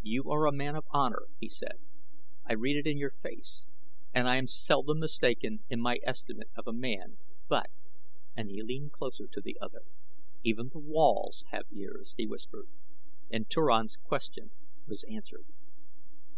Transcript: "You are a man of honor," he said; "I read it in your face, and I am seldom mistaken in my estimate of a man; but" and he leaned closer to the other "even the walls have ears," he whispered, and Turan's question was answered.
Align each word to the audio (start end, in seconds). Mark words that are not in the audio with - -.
"You 0.00 0.30
are 0.30 0.46
a 0.46 0.52
man 0.56 0.74
of 0.74 0.86
honor," 0.90 1.24
he 1.38 1.46
said; 1.50 1.78
"I 2.46 2.54
read 2.54 2.78
it 2.78 2.86
in 2.88 2.96
your 2.96 3.10
face, 3.10 3.66
and 4.14 4.26
I 4.26 4.36
am 4.36 4.46
seldom 4.46 5.00
mistaken 5.00 5.64
in 5.68 5.82
my 5.82 5.98
estimate 6.02 6.48
of 6.56 6.66
a 6.66 6.72
man; 6.72 7.18
but" 7.46 7.66
and 8.34 8.48
he 8.48 8.62
leaned 8.62 8.92
closer 8.92 9.26
to 9.30 9.40
the 9.42 9.58
other 9.60 9.82
"even 10.42 10.70
the 10.70 10.78
walls 10.78 11.44
have 11.50 11.66
ears," 11.70 12.14
he 12.16 12.26
whispered, 12.26 12.68
and 13.30 13.50
Turan's 13.50 13.98
question 13.98 14.52
was 14.86 15.04
answered. 15.10 15.44